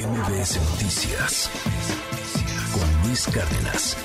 [0.00, 1.50] MBS Noticias
[2.72, 3.98] con Luis Cárdenas.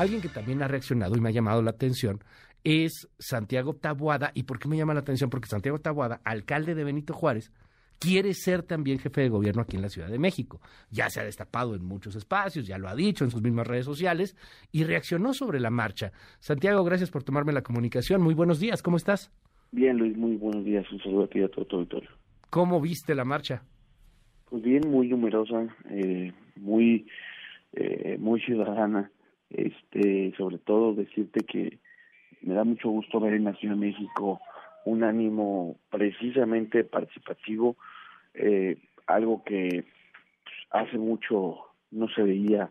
[0.00, 2.24] Alguien que también ha reaccionado y me ha llamado la atención
[2.64, 4.32] es Santiago Tabuada.
[4.34, 5.30] ¿Y por qué me llama la atención?
[5.30, 7.52] Porque Santiago Tabuada, alcalde de Benito Juárez,
[8.00, 10.60] quiere ser también jefe de gobierno aquí en la Ciudad de México.
[10.90, 13.84] Ya se ha destapado en muchos espacios, ya lo ha dicho en sus mismas redes
[13.84, 14.34] sociales
[14.72, 16.10] y reaccionó sobre la marcha.
[16.40, 18.20] Santiago, gracias por tomarme la comunicación.
[18.22, 19.30] Muy buenos días, ¿cómo estás?
[19.70, 20.84] Bien, Luis, muy buenos días.
[20.90, 22.10] Un saludo aquí a todo tu auditorio.
[22.50, 23.62] ¿Cómo viste la marcha?
[24.50, 27.06] Pues bien, muy numerosa, eh, muy,
[27.74, 29.10] eh, muy ciudadana.
[29.50, 31.78] Este, sobre todo decirte que
[32.40, 34.40] me da mucho gusto ver en la Ciudad de México
[34.86, 37.76] un ánimo precisamente participativo,
[38.32, 39.84] eh, algo que
[40.70, 41.58] hace mucho
[41.90, 42.70] no se veía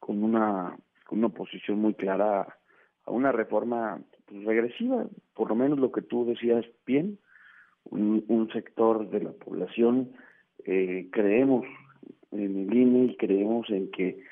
[0.00, 2.54] con una, con una posición muy clara
[3.06, 7.18] a una reforma pues, regresiva, por lo menos lo que tú decías bien,
[7.84, 10.12] un, un sector de la población
[10.64, 11.64] eh, creemos
[12.30, 14.22] en el INE y creemos en que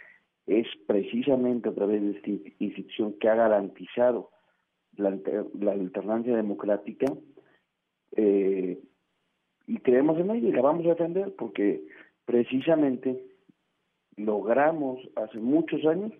[0.46, 4.30] es precisamente a través de esta institución que ha garantizado
[4.96, 5.16] la,
[5.60, 7.06] la alternancia democrática
[8.16, 8.78] eh,
[9.66, 11.82] y creemos en ella y la vamos a defender porque
[12.24, 13.24] precisamente
[14.16, 16.12] logramos hace muchos años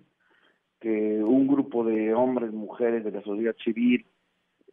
[0.80, 4.06] que un grupo de hombres, mujeres de la sociedad civil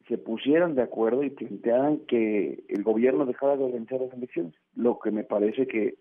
[0.09, 4.97] se pusieran de acuerdo y plantearan que el gobierno dejara de organizar las elecciones, lo
[4.97, 5.99] que me parece que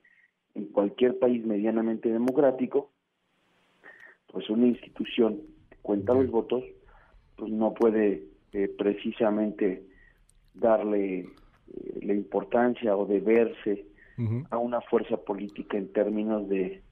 [0.54, 2.90] en cualquier país medianamente democrático,
[4.32, 6.64] pues una institución que cuenta los votos,
[7.36, 9.84] pues no puede eh, precisamente
[10.54, 11.28] darle eh,
[12.00, 13.86] la importancia o deberse
[14.50, 16.82] a una fuerza política en términos de,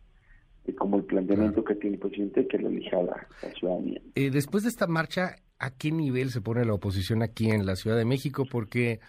[0.78, 3.26] como el planteamiento que tiene el presidente que lo elija la,
[3.58, 4.00] ciudadanía.
[4.14, 7.76] Eh, después de esta marcha, ¿a qué nivel se pone la oposición aquí en la
[7.76, 8.44] Ciudad de México?
[8.50, 9.00] Porque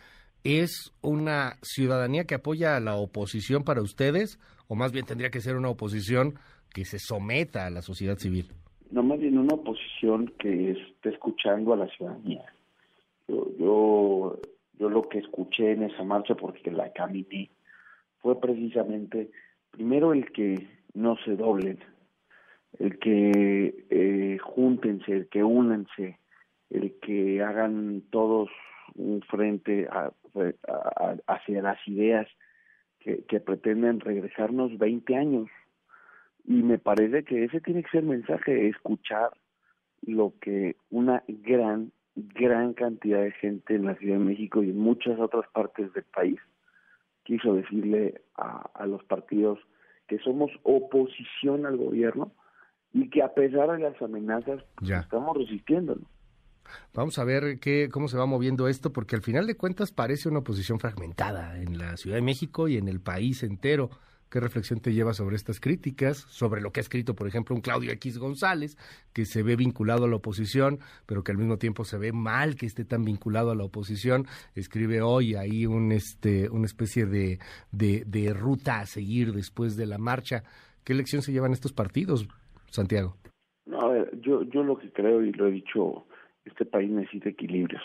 [0.43, 5.41] es una ciudadanía que apoya a la oposición para ustedes, o más bien tendría que
[5.41, 6.35] ser una oposición
[6.73, 8.51] que se someta a la sociedad civil.
[8.91, 12.45] No, más bien una oposición que esté escuchando a la ciudadanía.
[13.27, 14.39] Yo,
[14.79, 17.49] yo, lo que escuché en esa marcha, porque la caminé,
[18.19, 19.31] fue precisamente,
[19.71, 21.79] primero el que no se doblen,
[22.79, 26.19] el que eh, júntense, el que únanse,
[26.69, 28.49] el que hagan todos
[28.95, 29.87] un frente
[31.27, 32.27] hacia las ideas
[32.99, 35.49] que, que pretenden regresarnos 20 años.
[36.45, 39.31] Y me parece que ese tiene que ser el mensaje, escuchar
[40.01, 44.79] lo que una gran gran cantidad de gente en la Ciudad de México y en
[44.79, 46.39] muchas otras partes del país
[47.23, 49.59] quiso decirle a, los partidos
[50.07, 52.31] que somos oposición al gobierno
[52.93, 55.97] y que a pesar de las amenazas pues, estamos resistiendo.
[56.93, 60.29] Vamos a ver qué, cómo se va moviendo esto, porque al final de cuentas parece
[60.29, 63.89] una oposición fragmentada en la Ciudad de México y en el país entero.
[64.29, 66.17] ¿Qué reflexión te lleva sobre estas críticas?
[66.17, 68.77] Sobre lo que ha escrito, por ejemplo, un Claudio X González,
[69.13, 72.55] que se ve vinculado a la oposición, pero que al mismo tiempo se ve mal
[72.55, 74.25] que esté tan vinculado a la oposición.
[74.53, 77.39] Escribe hoy ahí un, este, una especie de,
[77.71, 80.43] de, ruta a seguir después de la marcha.
[80.83, 82.27] ¿Qué lección se llevan estos partidos,
[82.69, 83.15] Santiago?
[83.65, 86.05] No, a ver, yo, yo lo que creo, y lo he dicho,
[86.47, 87.83] este país necesita equilibrios.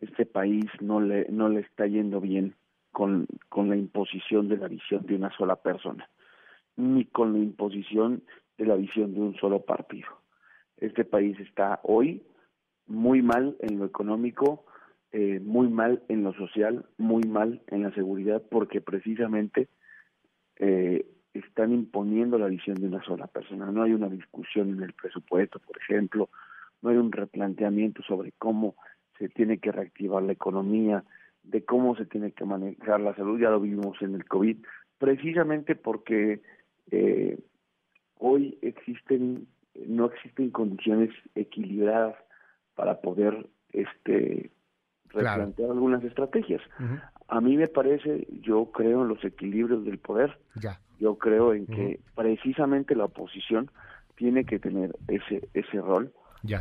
[0.00, 2.54] Este país no le, no le está yendo bien
[2.92, 6.08] con, con la imposición de la visión de una sola persona,
[6.76, 8.22] ni con la imposición
[8.58, 10.08] de la visión de un solo partido.
[10.76, 12.22] Este país está hoy
[12.86, 14.64] muy mal en lo económico,
[15.12, 19.68] eh, muy mal en lo social, muy mal en la seguridad, porque precisamente
[20.56, 23.70] eh, están imponiendo la visión de una sola persona.
[23.70, 26.28] No hay una discusión en el presupuesto, por ejemplo,
[26.84, 28.76] no hay un replanteamiento sobre cómo
[29.18, 31.02] se tiene que reactivar la economía,
[31.42, 34.58] de cómo se tiene que manejar la salud, ya lo vimos en el COVID,
[34.98, 36.42] precisamente porque
[36.90, 37.38] eh,
[38.18, 39.46] hoy existen,
[39.86, 42.16] no existen condiciones equilibradas
[42.74, 44.50] para poder este
[45.08, 46.60] replantear algunas estrategias.
[47.28, 50.36] A mí me parece, yo creo en los equilibrios del poder,
[50.98, 53.70] yo creo en que precisamente la oposición
[54.16, 56.12] tiene que tener ese, ese rol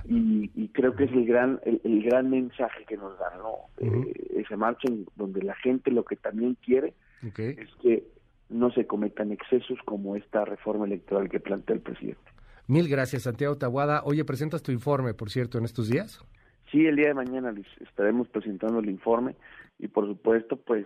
[0.06, 3.70] y, creo que es el gran el, gran mensaje que nos da ¿no?
[3.78, 6.94] Eh, esa marcha en donde la gente lo que también quiere
[7.38, 8.04] es que
[8.50, 12.22] no se cometan excesos como esta reforma electoral que plantea el presidente.
[12.68, 14.04] Mil gracias, Santiago Tabuada.
[14.06, 16.24] Oye, ¿presentas tu informe, por cierto, en estos días?
[16.72, 19.36] Sí, el día de mañana les estaremos presentando el informe
[19.80, 20.86] y, por supuesto, pues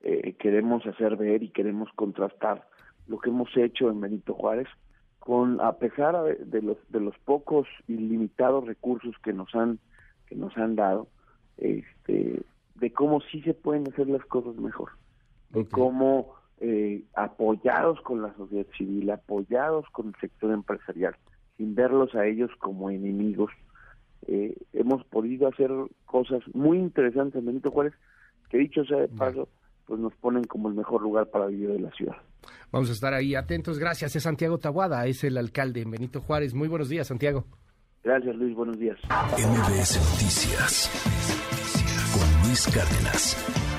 [0.00, 2.68] eh, queremos hacer ver y queremos contrastar
[3.06, 4.68] lo que hemos hecho en Benito Juárez
[5.24, 9.78] con a pesar de los de los pocos ilimitados recursos que nos han
[10.26, 11.06] que nos han dado
[11.58, 12.42] este
[12.74, 14.90] de cómo sí se pueden hacer las cosas mejor.
[15.50, 21.14] De cómo eh, apoyados con la sociedad civil, apoyados con el sector empresarial,
[21.56, 23.52] sin verlos a ellos como enemigos,
[24.26, 25.70] eh, hemos podido hacer
[26.06, 27.92] cosas muy interesantes, Benito Juárez,
[28.48, 29.48] que dicho sea de paso,
[29.92, 32.16] pues nos ponen como el mejor lugar para vivir de la ciudad.
[32.70, 33.78] Vamos a estar ahí atentos.
[33.78, 34.16] Gracias.
[34.16, 36.54] Es Santiago Taguada, es el alcalde en Benito Juárez.
[36.54, 37.44] Muy buenos días, Santiago.
[38.02, 38.56] Gracias, Luis.
[38.56, 38.96] Buenos días.
[39.36, 40.90] MBS Noticias
[42.14, 43.71] con Luis Cárdenas.